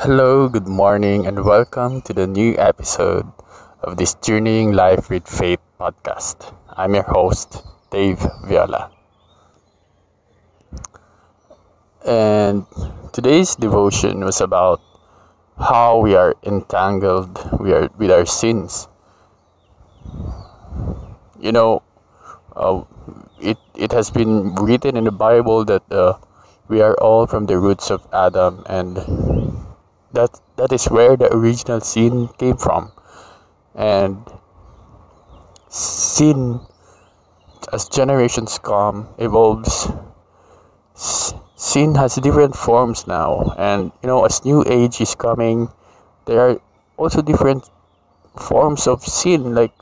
Hello, 0.00 0.48
good 0.48 0.66
morning, 0.66 1.26
and 1.26 1.44
welcome 1.44 2.00
to 2.08 2.14
the 2.14 2.26
new 2.26 2.56
episode 2.56 3.30
of 3.82 3.98
this 3.98 4.14
Journeying 4.14 4.72
Life 4.72 5.10
with 5.10 5.28
Faith 5.28 5.60
podcast. 5.78 6.54
I'm 6.70 6.94
your 6.94 7.02
host, 7.02 7.62
Dave 7.90 8.16
Viola. 8.46 8.90
And 12.06 12.64
today's 13.12 13.54
devotion 13.56 14.24
was 14.24 14.40
about 14.40 14.80
how 15.58 15.98
we 15.98 16.14
are 16.14 16.34
entangled 16.44 17.36
we 17.60 17.74
are 17.74 17.90
with 17.98 18.10
our 18.10 18.24
sins. 18.24 18.88
You 21.38 21.52
know, 21.52 21.82
uh, 22.56 22.84
it, 23.38 23.58
it 23.74 23.92
has 23.92 24.08
been 24.08 24.54
written 24.54 24.96
in 24.96 25.04
the 25.04 25.12
Bible 25.12 25.66
that 25.66 25.82
uh, 25.92 26.14
we 26.68 26.80
are 26.80 26.94
all 26.94 27.26
from 27.26 27.44
the 27.44 27.58
roots 27.58 27.90
of 27.90 28.08
Adam 28.14 28.64
and 28.64 29.49
that 30.12 30.40
that 30.56 30.72
is 30.72 30.86
where 30.86 31.16
the 31.16 31.32
original 31.34 31.80
sin 31.80 32.28
came 32.38 32.56
from. 32.56 32.92
And 33.74 34.24
sin 35.68 36.60
as 37.72 37.88
generations 37.88 38.58
come 38.58 39.08
evolves. 39.18 39.88
Sin 41.56 41.94
has 41.94 42.14
different 42.16 42.56
forms 42.56 43.06
now. 43.06 43.54
And 43.58 43.92
you 44.02 44.08
know 44.08 44.24
as 44.24 44.44
new 44.44 44.64
age 44.66 45.00
is 45.00 45.14
coming 45.14 45.68
there 46.26 46.40
are 46.40 46.60
also 46.96 47.22
different 47.22 47.68
forms 48.36 48.86
of 48.86 49.02
sin 49.02 49.54
like 49.54 49.74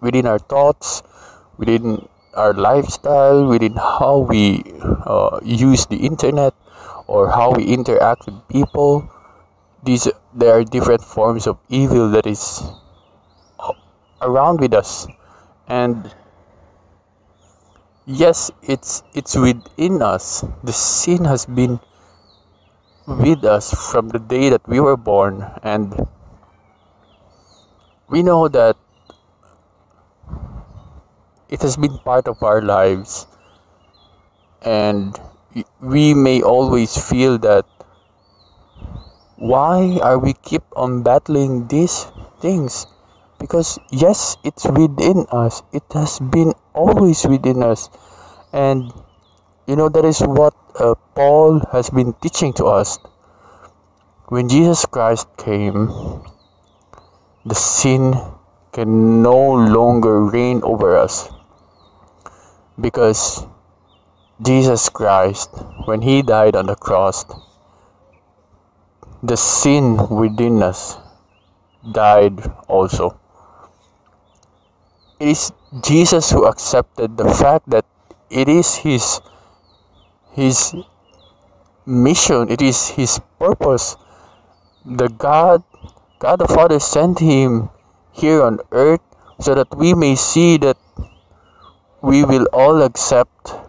within 0.00 0.26
our 0.26 0.38
thoughts 0.38 1.02
within 1.58 2.08
our 2.34 2.52
lifestyle 2.54 3.46
within 3.46 3.74
how 3.74 4.18
we 4.18 4.62
uh, 5.04 5.38
use 5.44 5.86
the 5.86 5.96
internet 5.96 6.54
or 7.06 7.30
how 7.30 7.52
we 7.52 7.64
interact 7.64 8.26
with 8.26 8.48
people 8.48 9.08
these 9.86 10.08
there 10.34 10.52
are 10.58 10.64
different 10.64 11.02
forms 11.02 11.46
of 11.46 11.58
evil 11.68 12.10
that 12.10 12.26
is 12.26 12.62
around 14.20 14.60
with 14.60 14.74
us. 14.74 15.06
And 15.68 16.12
yes 18.06 18.50
it's 18.62 19.02
it's 19.14 19.36
within 19.36 20.02
us. 20.02 20.44
The 20.64 20.72
sin 20.72 21.24
has 21.24 21.46
been 21.46 21.78
with 23.06 23.44
us 23.44 23.70
from 23.92 24.08
the 24.08 24.18
day 24.18 24.50
that 24.50 24.66
we 24.68 24.80
were 24.80 24.96
born. 24.96 25.46
And 25.62 25.94
we 28.08 28.22
know 28.22 28.48
that 28.48 28.76
it 31.48 31.62
has 31.62 31.76
been 31.76 31.98
part 31.98 32.26
of 32.26 32.42
our 32.42 32.60
lives. 32.60 33.26
And 34.62 35.16
we 35.80 36.14
may 36.14 36.42
always 36.42 36.96
feel 36.96 37.38
that 37.38 37.64
why 39.36 39.98
are 40.02 40.18
we 40.18 40.32
keep 40.32 40.62
on 40.74 41.02
battling 41.02 41.68
these 41.68 42.06
things? 42.40 42.86
Because 43.38 43.78
yes 43.90 44.36
it's 44.44 44.64
within 44.64 45.26
us. 45.30 45.62
It 45.72 45.84
has 45.92 46.18
been 46.18 46.54
always 46.74 47.26
within 47.26 47.62
us. 47.62 47.88
And 48.52 48.92
you 49.66 49.76
know 49.76 49.88
that 49.88 50.04
is 50.04 50.20
what 50.20 50.54
uh, 50.80 50.94
paul 51.14 51.60
has 51.72 51.90
been 51.90 52.12
teaching 52.20 52.52
to 52.54 52.66
us. 52.66 52.98
When 54.28 54.48
jesus 54.48 54.84
christ 54.86 55.28
came 55.36 55.88
the 57.44 57.54
sin 57.54 58.14
can 58.72 59.22
no 59.22 59.36
longer 59.36 60.24
reign 60.24 60.60
over 60.64 60.96
us. 60.96 61.30
Because 62.80 63.46
Jesus 64.42 64.90
Christ, 64.90 65.48
when 65.86 66.02
He 66.02 66.20
died 66.20 66.56
on 66.56 66.66
the 66.66 66.74
cross, 66.76 67.24
the 69.22 69.36
sin 69.36 69.96
within 70.10 70.62
us 70.62 70.98
died 71.90 72.44
also. 72.68 73.18
It 75.18 75.28
is 75.28 75.52
Jesus 75.82 76.30
who 76.30 76.44
accepted 76.44 77.16
the 77.16 77.32
fact 77.32 77.70
that 77.70 77.86
it 78.28 78.46
is 78.46 78.76
His 78.76 79.22
His 80.32 80.74
mission, 81.86 82.50
it 82.50 82.60
is 82.60 82.88
His 82.88 83.18
purpose. 83.38 83.96
The 84.84 85.08
God, 85.08 85.64
God 86.18 86.40
the 86.40 86.48
Father 86.48 86.78
sent 86.78 87.20
Him 87.20 87.70
here 88.12 88.42
on 88.42 88.60
earth 88.70 89.00
so 89.40 89.54
that 89.54 89.74
we 89.74 89.94
may 89.94 90.14
see 90.14 90.58
that 90.58 90.76
we 92.02 92.22
will 92.22 92.44
all 92.52 92.82
accept 92.82 93.65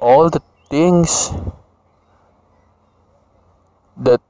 all 0.00 0.30
the 0.30 0.40
things 0.70 1.30
that 3.96 4.20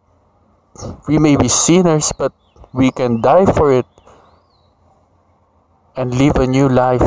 we 1.09 1.19
may 1.19 1.37
be 1.37 1.49
sinners, 1.49 2.13
but 2.17 2.33
we 2.73 2.91
can 2.91 3.21
die 3.21 3.47
for 3.47 3.73
it 3.73 3.87
and 5.97 6.15
live 6.15 6.37
a 6.37 6.47
new 6.47 6.69
life. 6.69 7.03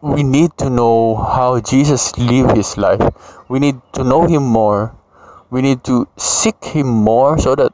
We 0.00 0.22
need 0.22 0.56
to 0.58 0.70
know 0.70 1.16
how 1.16 1.60
Jesus 1.60 2.16
lived 2.16 2.56
his 2.56 2.78
life. 2.78 3.02
We 3.48 3.58
need 3.58 3.80
to 3.94 4.04
know 4.04 4.26
him 4.26 4.44
more. 4.44 4.94
We 5.50 5.62
need 5.62 5.84
to 5.84 6.06
seek 6.16 6.64
him 6.64 6.86
more 6.86 7.38
so 7.38 7.54
that 7.56 7.72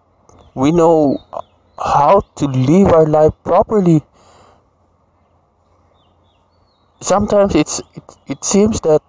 we 0.54 0.72
know 0.72 1.18
how 1.78 2.22
to 2.36 2.46
live 2.46 2.88
our 2.88 3.06
life 3.06 3.32
properly 3.44 4.02
sometimes 7.04 7.54
it's 7.54 7.80
it, 7.94 8.04
it 8.26 8.44
seems 8.44 8.80
that 8.80 9.02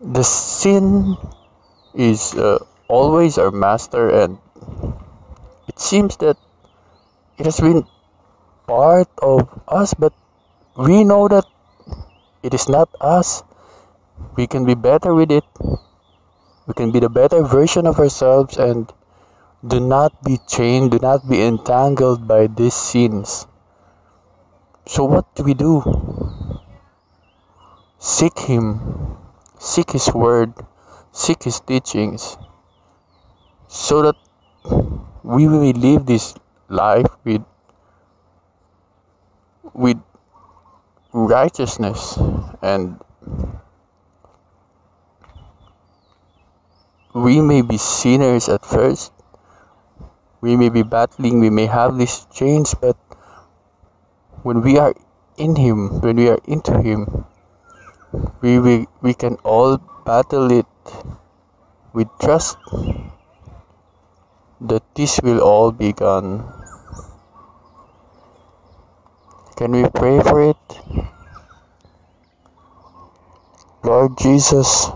the 0.00 0.22
sin 0.24 1.16
is 1.94 2.34
uh, 2.34 2.58
always 2.88 3.36
our 3.36 3.50
master 3.50 4.08
and 4.08 4.38
it 5.68 5.78
seems 5.78 6.16
that 6.16 6.36
it 7.36 7.44
has 7.44 7.60
been 7.60 7.84
part 8.66 9.08
of 9.20 9.44
us 9.68 9.92
but 9.92 10.12
we 10.76 11.04
know 11.04 11.28
that 11.28 11.44
it 12.42 12.54
is 12.54 12.68
not 12.68 12.88
us. 13.00 13.42
We 14.36 14.46
can 14.46 14.64
be 14.64 14.74
better 14.74 15.14
with 15.14 15.30
it. 15.30 15.44
We 16.66 16.74
can 16.74 16.92
be 16.92 17.00
the 17.00 17.08
better 17.08 17.42
version 17.42 17.86
of 17.86 17.98
ourselves 17.98 18.56
and 18.56 18.92
do 19.66 19.80
not 19.80 20.22
be 20.22 20.38
chained 20.46 20.92
do 20.92 20.98
not 21.02 21.28
be 21.28 21.42
entangled 21.42 22.28
by 22.28 22.46
these 22.46 22.74
sins. 22.74 23.46
So 24.86 25.04
what 25.04 25.34
do 25.34 25.42
we 25.42 25.54
do 25.54 25.82
Seek 27.98 28.38
Him, 28.38 29.16
seek 29.58 29.90
His 29.90 30.14
Word, 30.14 30.54
seek 31.10 31.42
His 31.42 31.58
teachings, 31.58 32.38
so 33.66 34.02
that 34.02 34.14
we 35.22 35.48
will 35.48 35.72
live 35.72 36.06
this 36.06 36.34
life 36.68 37.10
with 37.24 37.42
with 39.74 39.98
righteousness 41.12 42.18
and 42.62 43.00
we 47.14 47.40
may 47.40 47.62
be 47.62 47.78
sinners 47.78 48.48
at 48.48 48.64
first. 48.64 49.12
We 50.40 50.56
may 50.56 50.68
be 50.68 50.82
battling. 50.82 51.40
We 51.40 51.50
may 51.50 51.66
have 51.66 51.98
these 51.98 52.26
chains 52.32 52.74
but 52.74 52.96
when 54.42 54.62
we 54.62 54.78
are 54.78 54.94
in 55.36 55.56
him 55.56 56.00
when 56.00 56.16
we 56.16 56.28
are 56.28 56.38
into 56.46 56.80
him 56.80 57.24
we, 58.40 58.58
we, 58.58 58.86
we 59.02 59.14
can 59.14 59.34
all 59.44 59.76
battle 60.04 60.50
it 60.50 60.66
with 61.92 62.08
trust 62.20 62.56
that 64.60 64.82
this 64.94 65.20
will 65.22 65.40
all 65.40 65.70
be 65.72 65.92
gone. 65.92 66.46
Can 69.56 69.72
we 69.72 69.88
pray 69.90 70.20
for 70.20 70.50
it? 70.50 70.56
Lord 73.84 74.16
Jesus, 74.18 74.88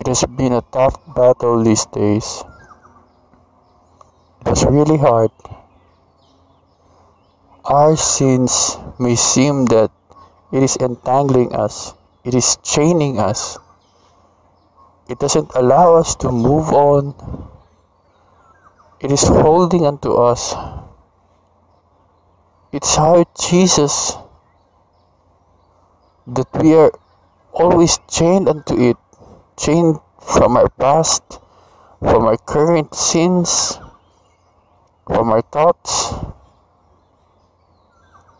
it 0.00 0.06
has 0.06 0.24
been 0.24 0.52
a 0.52 0.62
tough 0.72 0.98
battle 1.14 1.62
these 1.62 1.86
days. 1.86 2.42
It 4.40 4.48
was 4.48 4.64
really 4.64 4.98
hard. 4.98 5.30
Our 7.64 7.96
sins 7.96 8.76
may 8.98 9.14
seem 9.14 9.66
that 9.66 9.90
it 10.52 10.62
is 10.62 10.76
entangling 10.76 11.54
us. 11.54 11.94
It 12.24 12.34
is 12.34 12.56
chaining 12.62 13.18
us. 13.18 13.58
It 15.08 15.18
doesn't 15.18 15.50
allow 15.54 15.96
us 15.96 16.14
to 16.16 16.30
move 16.30 16.70
on. 16.72 17.14
It 19.00 19.10
is 19.10 19.26
holding 19.26 19.84
onto 19.84 20.12
us. 20.12 20.54
It's 22.70 22.94
how 22.96 23.24
Jesus 23.40 24.16
that 26.26 26.48
we 26.62 26.74
are 26.74 26.92
always 27.52 27.98
chained 28.08 28.48
unto 28.48 28.78
it, 28.78 28.96
chained 29.58 29.98
from 30.20 30.56
our 30.56 30.68
past, 30.78 31.40
from 31.98 32.24
our 32.24 32.36
current 32.36 32.94
sins, 32.94 33.78
from 35.06 35.30
our 35.30 35.42
thoughts, 35.42 36.14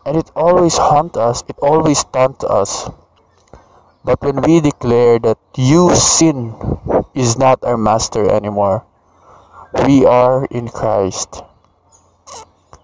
and 0.05 0.17
it 0.17 0.31
always 0.35 0.77
haunt 0.77 1.17
us 1.17 1.43
it 1.47 1.57
always 1.61 2.03
taunt 2.05 2.43
us 2.43 2.89
But 4.03 4.19
when 4.21 4.41
we 4.43 4.59
declare 4.59 5.17
that 5.19 5.39
you, 5.55 5.95
sin, 5.95 6.59
is 7.15 7.37
not 7.37 7.63
our 7.63 7.77
master 7.77 8.27
anymore, 8.29 8.83
we 9.87 10.03
are 10.05 10.43
in 10.51 10.67
Christ. 10.67 11.39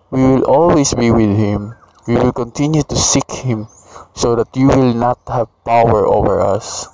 We 0.09 0.23
will 0.23 0.43
always 0.47 0.93
be 0.93 1.11
with 1.11 1.35
Him. 1.35 1.75
We 2.07 2.15
will 2.15 2.31
continue 2.31 2.83
to 2.83 2.95
seek 2.95 3.29
Him 3.43 3.67
so 4.15 4.35
that 4.37 4.55
you 4.55 4.67
will 4.67 4.93
not 4.93 5.19
have 5.27 5.51
power 5.65 6.07
over 6.07 6.39
us. 6.39 6.87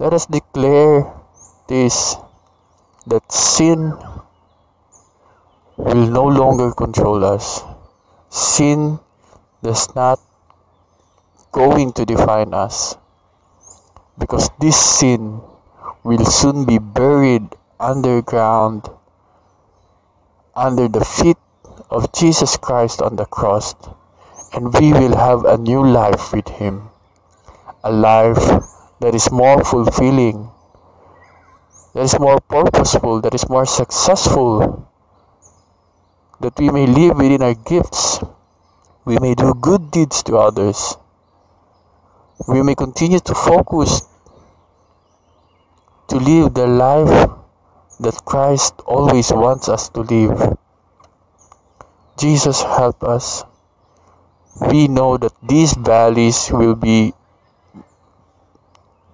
Let 0.00 0.12
us 0.12 0.26
declare 0.26 1.14
this 1.68 2.16
that 3.06 3.30
sin 3.30 3.94
will 5.76 6.10
no 6.10 6.26
longer 6.26 6.72
control 6.74 7.24
us. 7.24 7.62
Sin 8.32 8.98
does 9.62 9.94
not 9.94 10.18
going 11.52 11.92
to 11.92 12.06
define 12.06 12.54
us 12.54 12.96
because 14.16 14.48
this 14.58 14.80
sin 14.80 15.42
will 16.02 16.24
soon 16.24 16.64
be 16.64 16.78
buried 16.78 17.44
underground 17.78 18.88
under 20.56 20.88
the 20.88 21.04
feet 21.04 21.36
of 21.90 22.10
Jesus 22.14 22.56
Christ 22.56 23.02
on 23.02 23.16
the 23.16 23.26
cross 23.26 23.74
and 24.54 24.72
we 24.80 24.94
will 24.94 25.14
have 25.14 25.44
a 25.44 25.58
new 25.58 25.84
life 25.84 26.32
with 26.32 26.48
him 26.48 26.88
a 27.84 27.92
life 27.92 28.64
that 29.00 29.14
is 29.14 29.30
more 29.30 29.62
fulfilling 29.62 30.48
that 31.92 32.04
is 32.04 32.18
more 32.18 32.40
purposeful 32.48 33.20
that 33.20 33.34
is 33.34 33.46
more 33.50 33.66
successful 33.66 34.88
that 36.42 36.58
we 36.58 36.70
may 36.70 36.86
live 36.86 37.16
within 37.16 37.42
our 37.42 37.54
gifts 37.54 38.20
we 39.04 39.18
may 39.18 39.34
do 39.34 39.54
good 39.54 39.90
deeds 39.90 40.22
to 40.22 40.36
others 40.36 40.96
we 42.48 42.62
may 42.62 42.74
continue 42.74 43.20
to 43.20 43.34
focus 43.34 44.02
to 46.08 46.16
live 46.18 46.52
the 46.54 46.66
life 46.66 47.30
that 48.00 48.24
Christ 48.24 48.74
always 48.84 49.32
wants 49.32 49.68
us 49.68 49.88
to 49.90 50.00
live. 50.00 50.58
Jesus 52.18 52.62
help 52.62 53.02
us. 53.02 53.44
We 54.60 54.88
know 54.88 55.16
that 55.16 55.32
these 55.42 55.72
valleys 55.72 56.50
will 56.52 56.74
be 56.74 57.14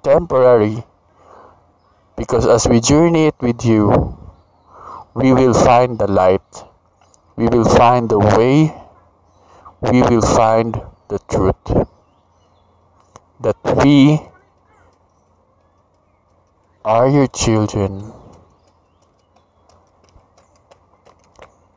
temporary 0.03 0.83
because 2.17 2.47
as 2.47 2.67
we 2.67 2.81
journey 2.81 3.27
it 3.27 3.37
with 3.41 3.65
you, 3.65 4.19
we 5.15 5.33
will 5.33 5.55
find 5.55 5.99
the 5.99 6.09
light. 6.09 6.68
We 7.39 7.47
will 7.47 7.65
find 7.65 8.11
the 8.11 8.19
way. 8.19 8.75
We 9.81 10.03
will 10.03 10.23
find 10.23 10.75
the 11.07 11.21
truth. 11.31 11.87
That 13.39 13.55
we 13.79 14.19
are 16.85 17.09
your 17.09 17.29
children. 17.29 18.13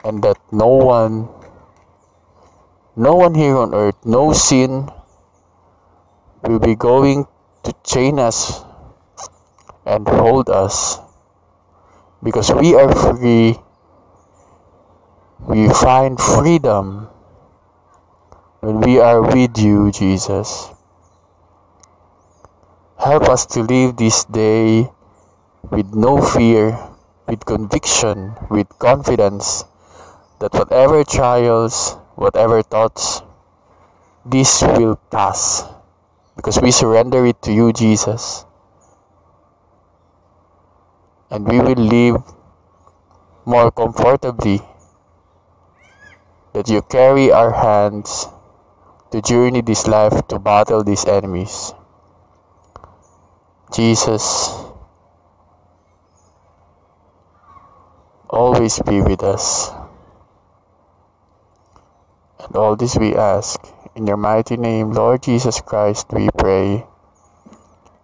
And 0.03 0.23
that 0.23 0.41
no 0.51 0.65
one 0.65 1.29
no 2.95 3.13
one 3.13 3.35
here 3.35 3.55
on 3.55 3.75
earth 3.75 4.01
no 4.03 4.33
sin 4.33 4.89
will 6.41 6.57
be 6.57 6.73
going 6.73 7.27
to 7.61 7.75
chain 7.85 8.17
us 8.17 8.65
and 9.85 10.07
hold 10.07 10.49
us. 10.49 10.97
Because 12.23 12.49
we 12.51 12.73
are 12.73 12.89
free 12.89 13.61
we 15.47 15.69
find 15.69 16.19
freedom 16.19 17.07
when 18.59 18.79
we 18.81 18.99
are 18.99 19.21
with 19.21 19.57
you 19.57 19.91
jesus 19.91 20.71
Help 23.01 23.23
us 23.33 23.47
to 23.47 23.63
live 23.63 23.97
this 23.97 24.25
day 24.25 24.85
with 25.71 25.89
no 25.95 26.21
fear, 26.21 26.77
with 27.25 27.43
conviction, 27.45 28.37
with 28.51 28.69
confidence 28.77 29.65
that 30.37 30.53
whatever 30.53 31.03
trials, 31.03 31.97
whatever 32.13 32.61
thoughts, 32.61 33.23
this 34.23 34.61
will 34.61 34.97
pass 35.09 35.65
because 36.35 36.61
we 36.61 36.69
surrender 36.69 37.25
it 37.25 37.41
to 37.41 37.51
you, 37.51 37.73
Jesus. 37.73 38.45
And 41.31 41.47
we 41.47 41.57
will 41.59 41.81
live 41.81 42.21
more 43.45 43.71
comfortably 43.71 44.61
that 46.53 46.67
you 46.67 46.81
carry 46.81 47.31
our 47.31 47.51
hands 47.51 48.27
to 49.11 49.21
journey 49.21 49.61
this 49.61 49.87
life 49.87 50.27
to 50.27 50.39
battle 50.39 50.83
these 50.83 51.05
enemies. 51.05 51.73
Jesus, 53.73 54.55
always 58.29 58.79
be 58.83 59.01
with 59.01 59.23
us. 59.23 59.71
And 62.39 62.55
all 62.55 62.75
this 62.75 62.97
we 62.97 63.15
ask. 63.15 63.59
In 63.95 64.07
your 64.07 64.17
mighty 64.17 64.55
name, 64.55 64.91
Lord 64.91 65.23
Jesus 65.23 65.59
Christ, 65.61 66.07
we 66.11 66.29
pray. 66.37 66.85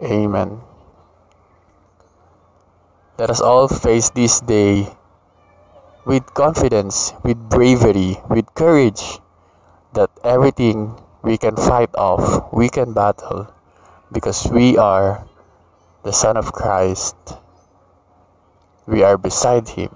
Amen. 0.04 0.62
Let 3.18 3.30
us 3.30 3.42
all 3.42 3.68
face 3.68 4.10
this 4.12 4.42
day 4.42 4.97
with 6.08 6.24
confidence, 6.34 7.12
with 7.22 7.38
bravery, 7.50 8.16
with 8.30 8.48
courage 8.56 9.20
that 9.94 10.10
everything 10.24 10.96
we 11.22 11.38
can 11.38 11.54
fight 11.58 11.92
off, 11.96 12.48
we 12.54 12.70
can 12.70 12.94
battle 12.94 13.54
because 14.14 14.48
we 14.48 14.78
are 14.78 15.28
the 16.04 16.14
Son 16.14 16.38
of 16.38 16.54
Christ. 16.54 17.18
We 18.88 19.04
are 19.04 19.18
beside 19.18 19.68
Him. 19.68 19.92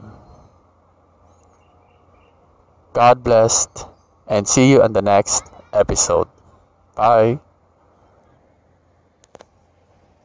God 2.92 3.24
bless 3.24 3.69
and 4.28 4.46
see 4.46 4.69
you 4.69 4.84
on 4.84 4.92
the 4.92 5.02
next 5.02 5.48
episode. 5.72 6.28
Bye. 6.94 7.40